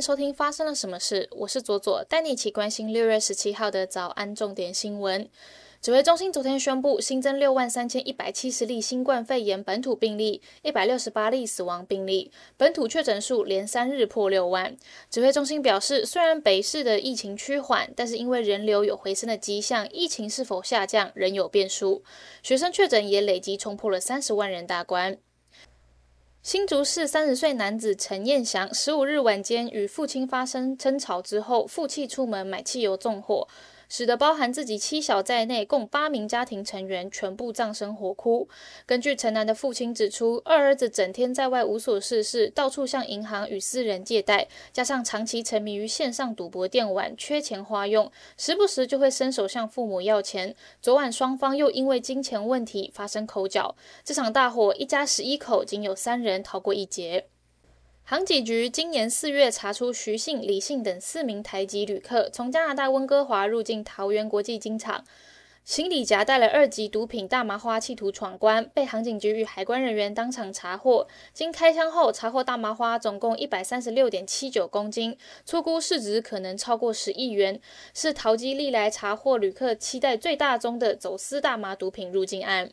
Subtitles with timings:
[0.00, 5.28] 收听发生了什么事，我是左左，带你一起关心六月十七号的早安重点新闻。
[5.82, 14.76] 指挥中心昨天宣布新增六万三千一百七十例新冠肺炎本土病例，一百六十八例死亡病例，本土确诊数连三日破六万。
[15.10, 22.02] 指挥中心表示，虽然北市的疫情趋缓，但是因为人流有回升的迹象，疫情是否下降仍有变数。
[22.42, 25.18] 学生确诊也累积冲破了三十万人大关。
[26.42, 33.46] 新竹市三十岁男子陈彦祥，十五日晚间与父亲发生争吵之后，负气出门买汽油纵火。
[33.90, 38.48] 使得包含自己妻小在内共八名家庭成员全部葬身火窟。
[38.86, 50.54] 根据陈楠的父亲指出，二儿子整天在外无所事事，到处向银行与私人借贷，加上长期沉迷于线上赌博电玩，缺钱花用，时不时就会伸手向父母要钱。
[50.80, 53.74] 昨晚双方又因为金钱问题发生口角。
[54.04, 57.26] 这场大火，一家十一口仅有三人逃过一劫。
[58.10, 65.04] 航警局今年四月查出徐姓、李姓等四名台籍旅客从加拿大温哥华入境桃园国际机场，
[65.62, 71.06] 行李夹带了二级毒品大麻花，企图闯关，被航警局与海关人员当场查获。
[71.32, 77.60] 经开箱后，查获大麻花总共一百三十六点七九公斤，粗估市值可能超过十亿元，
[77.94, 82.72] 是淘机历来查获旅客期待最大宗的走私大麻毒品入境案。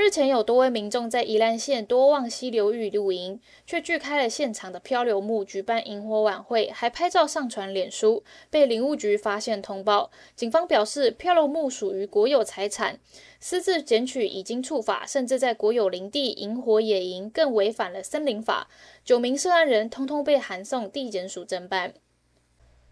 [0.00, 10.12] 日前有多位民众在宜兰县多望溪流域露营，却锯开了现场的漂流木，举办萤火晚会，还拍照上传脸书，被林务局发现通报。
[10.36, 13.00] 警方表示，漂流木属于国有财产，
[13.40, 18.68] 私自捡取已经触法，甚至在国有林地引火野营，更违反了森林法。
[19.04, 21.94] 九名涉案人通通被函送地检署侦办。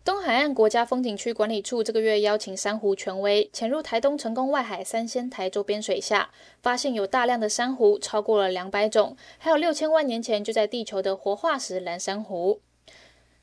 [0.07, 6.31] 东海岸国家风景区管理处这个月邀请珊瑚权威潜入台东成功外海三仙台周边水下，
[6.63, 12.61] 发现有大量的珊瑚，超过了两百种，还有六千万年前就在地球的活化石蓝珊瑚。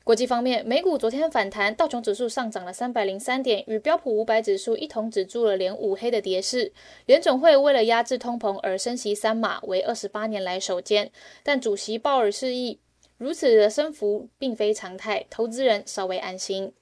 [0.04, 6.72] 国际方面，美股昨天反弹，道琼指数上涨了三百零三点，与标普五百指数一同止住了连五黑的跌势。
[7.04, 12.78] 联总会为了压制通膨而升息三码，为二十八年来首见，但主席鲍尔示意。
[13.16, 16.72] 如此的升幅并非常态，投资人稍微安心。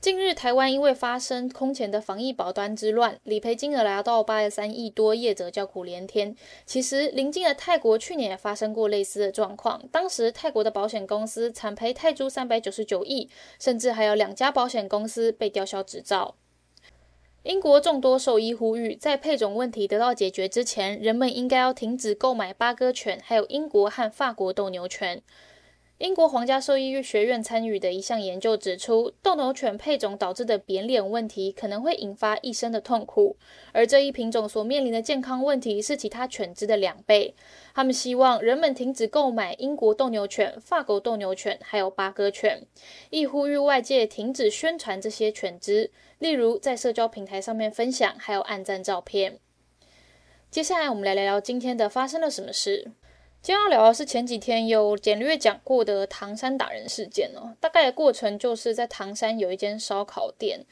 [0.00, 6.36] 近日，台湾因为发生空前的防疫保单之乱，理赔金额来到八十三亿多，业者叫苦连天。
[6.66, 16.34] 其实，邻近的泰国去年也发生过类似的状况，当时泰国的保险公司惨赔泰铢三百九十九亿，甚至还有两家保险公司被吊销执照。
[17.44, 25.22] 英国众多兽医呼吁，在配种问题得到解决之前，人们应该要停止购买八哥犬，还有英国和法国斗牛犬。
[25.98, 33.36] 英国皇家兽医学院参与的一项研究指出，斗牛犬配种导致的扁脸问题可能会引发一生的痛苦，
[33.70, 37.36] 而这一品种所面临的健康问题是其他犬只的两倍。
[37.72, 42.66] 他们希望人们停止购买英国斗牛犬、法国斗牛犬，还有巴哥犬，
[43.10, 49.38] 亦呼吁外界停止宣传这些犬只，例如在社交平台上面分享，还有按赞照片。
[50.50, 52.90] 接下来，我们来聊聊今天的发生了什么事。
[53.44, 57.54] 今天要聊的是前几天有简略讲过的唐山打人事件哦。
[57.60, 60.64] 大概的过程就是在唐山有一间烧烤店，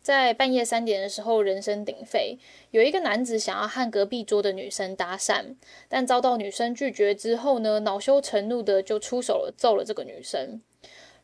[0.00, 2.38] 在半夜三点的时候人声鼎沸，
[2.70, 5.56] 有一个男子想要和隔壁桌的女生搭讪，
[5.88, 10.62] 但遭到女生拒绝之后呢，恼羞成怒的就出手了，揍了这个女生，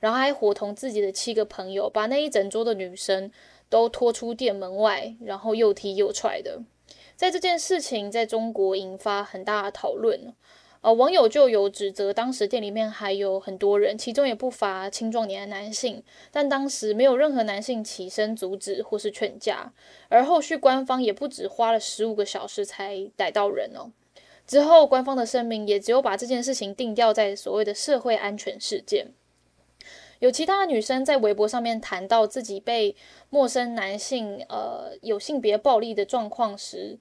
[0.00, 3.30] 然后还伙同自己的七个朋友，把那一整桌的女生
[3.68, 6.62] 都拖出店门外，然后又踢又踹的。
[7.14, 10.34] 在这件事情在中国引发很大的讨论。
[10.86, 19.72] 呃，网友就有指责，当时店里面还有很多人，其中也不乏青壮年的男性，但当时没有任何男性起身阻止或是劝架，
[20.08, 23.90] 而后续官方也不止花了十五个小时才逮到人哦。
[24.46, 29.08] 之后官方的声明也只有把这件事情定调在所谓的社会安全事件。
[30.20, 32.94] 有其他的女生在微博上面谈到自己被
[33.28, 37.00] 陌生男性呃有性别暴力的状况时。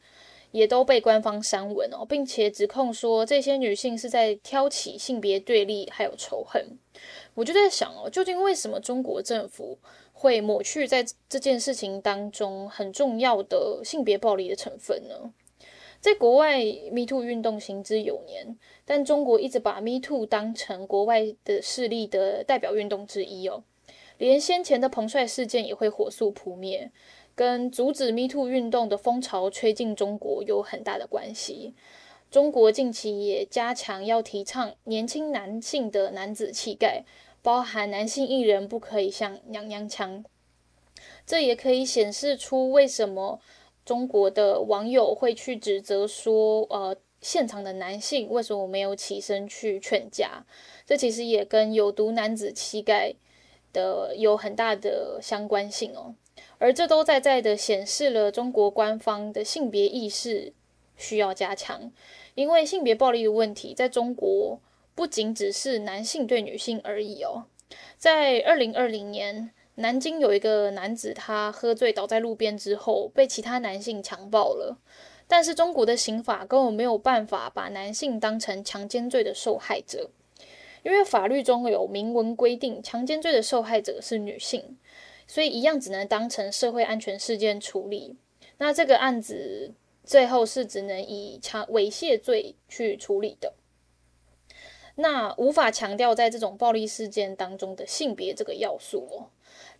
[0.56, 6.66] 也都被官方删文哦，并且指控说这些女性是在挑起性别对立还有仇恨。
[7.34, 9.78] 我就在想哦，究竟为什么中国政府
[10.14, 15.34] 会抹去在这件事情当中很重要的性别暴力的成分呢？
[16.00, 23.62] 在国外，Me Too 运动行之有年，但中国一直把 Me Too 当成国外的势力的代表运动之一哦，
[24.18, 26.90] 连先前的彭帅事件也会火速扑灭。
[27.36, 31.74] 跟阻止 Me Too 运动的风潮吹进中国有很大的关系。
[32.32, 37.04] 中国近期也加强要提倡年轻男性的男子气概，
[37.42, 40.24] 包含男性艺人不可以像娘娘腔。
[41.26, 43.40] 这也可以显示出为什么
[43.86, 50.46] 中国的网友会去指责说，呃，现场的男性为什么没有起身去劝架？
[50.86, 53.14] 这其实也跟有毒男子气概
[53.72, 56.16] 的有很大的相关性哦。
[56.58, 60.54] 而这都在在的显示了中国官方的性别意识
[60.96, 61.92] 需要加强，
[62.34, 64.60] 因为性别暴力的问题在中国
[64.94, 67.46] 不仅只是男性对女性而已哦。
[67.98, 74.78] 在二零二零年，南京有一个男子，他喝醉倒在路边之后，被其他男性强暴了。
[75.28, 80.12] 但是中国的刑法根本没有办法把男性当成强奸罪的受害者，
[80.84, 84.78] 因为法律中有明文规定，强奸罪的受害者是女性，
[85.28, 88.18] 所以一样只能当成社会安全事件处理。
[88.58, 89.74] 那这个案子
[90.04, 93.54] 最后是只能以强猥亵罪去处理的，
[94.96, 99.30] 那无法强调在这种暴力事件当中的性别这个要素哦。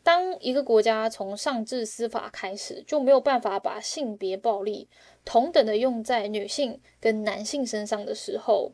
[0.04, 4.88] 当一个国家从上至司法开始就没有办法把性别暴力
[5.24, 8.72] 同等的用在女性跟男性身上的时候，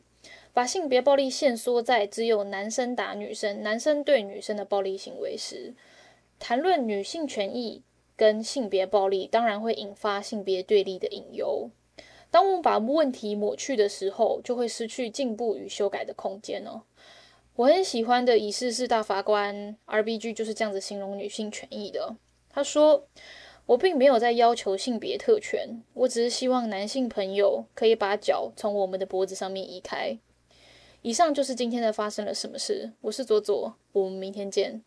[0.54, 5.74] 把性别暴力限缩在只有男生打女生、男生对女生的暴力行为时，
[6.44, 7.84] 谈论女性权益
[8.16, 11.70] 跟性别暴力，当然会引发性别对立的隐忧。
[12.32, 16.82] 当我们把问题抹去的时候，就会失去进步与修改的空间哦。
[17.56, 22.16] 我很喜欢的以事是大法官 R B G 就是这样子形容女性权益的。
[22.50, 23.06] 他说
[23.68, 30.18] ：“我并没有在要求性别特权，我只是希望男性朋友可以把脚从我们的脖子上面移开。”
[31.04, 32.94] 以上就是今天的发生了什么事。
[33.02, 34.82] 我是左左，我们明天见。